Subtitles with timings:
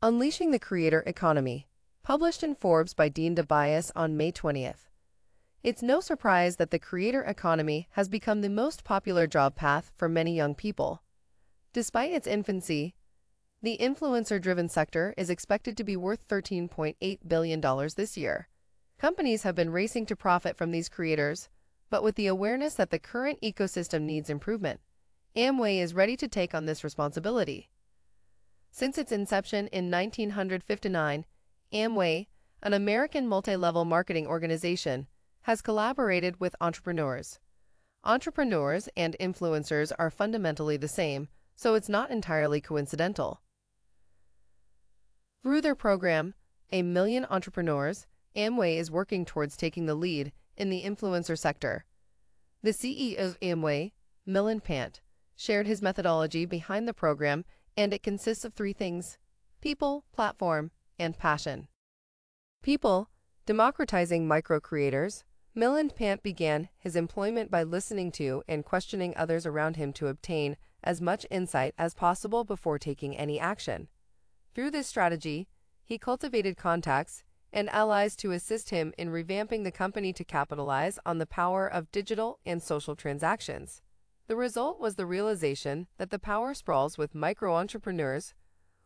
[0.00, 1.66] Unleashing the Creator Economy,
[2.04, 4.86] published in Forbes by Dean DeBiase on May 20th.
[5.64, 10.08] It's no surprise that the creator economy has become the most popular job path for
[10.08, 11.02] many young people.
[11.72, 12.94] Despite its infancy,
[13.60, 17.60] the influencer driven sector is expected to be worth $13.8 billion
[17.96, 18.46] this year.
[19.00, 21.48] Companies have been racing to profit from these creators,
[21.90, 24.78] but with the awareness that the current ecosystem needs improvement,
[25.34, 27.68] Amway is ready to take on this responsibility.
[28.70, 31.24] Since its inception in 1959,
[31.72, 32.26] Amway,
[32.62, 35.06] an American multi level marketing organization,
[35.42, 37.38] has collaborated with entrepreneurs.
[38.04, 43.42] Entrepreneurs and influencers are fundamentally the same, so it's not entirely coincidental.
[45.42, 46.34] Through their program,
[46.70, 48.06] A Million Entrepreneurs,
[48.36, 51.84] Amway is working towards taking the lead in the influencer sector.
[52.62, 53.92] The CEO of Amway,
[54.26, 55.00] Milind Pant,
[55.36, 57.44] shared his methodology behind the program
[57.78, 59.18] and it consists of three things
[59.60, 61.68] people, platform, and passion.
[62.60, 63.08] People,
[63.46, 65.24] democratizing micro creators.
[65.56, 70.56] Milind Pant began his employment by listening to and questioning others around him to obtain
[70.82, 73.88] as much insight as possible before taking any action.
[74.54, 75.48] Through this strategy,
[75.84, 77.22] he cultivated contacts
[77.52, 81.90] and allies to assist him in revamping the company to capitalize on the power of
[81.92, 83.82] digital and social transactions.
[84.28, 88.34] The result was the realization that the power sprawls with micro entrepreneurs,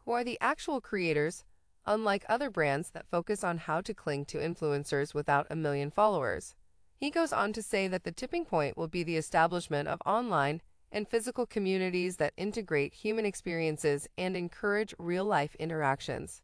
[0.04, 1.44] who are the actual creators,
[1.84, 6.54] unlike other brands that focus on how to cling to influencers without a million followers.
[6.94, 10.62] He goes on to say that the tipping point will be the establishment of online
[10.92, 16.40] and physical communities that integrate human experiences and encourage real life interactions.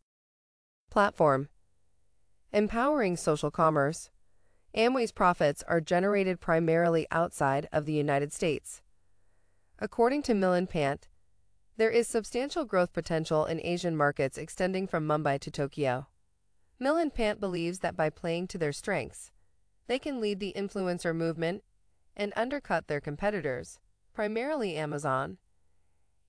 [0.91, 1.51] Platform
[2.53, 4.11] Empowering social commerce.
[4.75, 8.83] Amway's profits are generated primarily outside of the United States.
[9.81, 11.07] According to Milind Pant,
[11.77, 16.09] there is substantial growth potential in Asian markets extending from Mumbai to Tokyo.
[16.81, 19.31] Milind Pant believes that by playing to their strengths,
[19.87, 21.63] they can lead the influencer movement
[22.17, 23.79] and undercut their competitors,
[24.13, 25.39] primarily Amazon.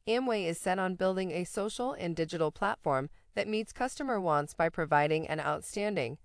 [0.08, 4.70] Amway is set on building a social and digital platform that meets customer wants by
[4.70, 6.20] providing an outstanding,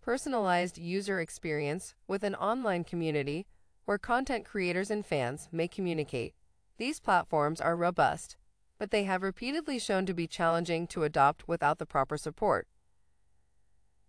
[0.00, 3.46] personalized user experience with an online community
[3.84, 6.32] where content creators and fans may communicate.
[6.80, 8.38] These platforms are robust,
[8.78, 12.66] but they have repeatedly shown to be challenging to adopt without the proper support.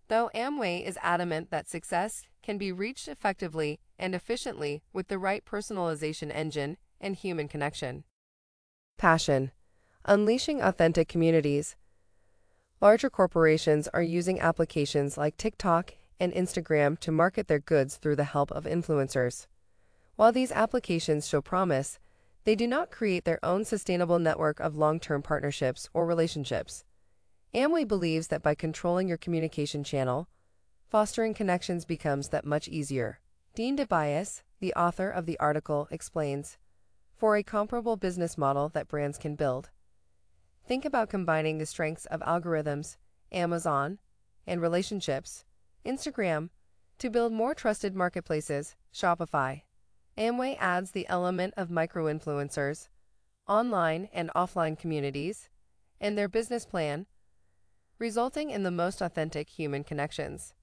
[0.07, 5.43] Though Amway is adamant that success can be reached effectively and efficiently with the right
[5.43, 8.05] personalization engine and human connection.
[8.97, 9.51] Passion
[10.05, 11.75] Unleashing authentic communities.
[12.79, 18.23] Larger corporations are using applications like TikTok and Instagram to market their goods through the
[18.23, 19.47] help of influencers.
[20.15, 21.99] While these applications show promise,
[22.43, 26.83] they do not create their own sustainable network of long term partnerships or relationships.
[27.53, 30.27] Amway believes that by controlling your communication channel,
[30.89, 33.19] fostering connections becomes that much easier.
[33.53, 36.57] Dean DeBiase, the author of the article, explains
[37.17, 39.69] For a comparable business model that brands can build,
[40.65, 42.95] think about combining the strengths of algorithms,
[43.31, 43.99] Amazon,
[44.47, 45.43] and relationships,
[45.85, 46.49] Instagram,
[46.97, 49.63] to build more trusted marketplaces, Shopify.
[50.21, 52.89] Amway adds the element of micro-influencers,
[53.47, 55.49] online and offline communities,
[55.99, 57.07] and their business plan,
[57.97, 60.53] resulting in the most authentic human connections.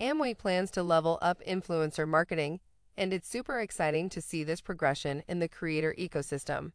[0.00, 2.60] Amway plans to level up influencer marketing,
[2.96, 6.72] and it's super exciting to see this progression in the creator ecosystem.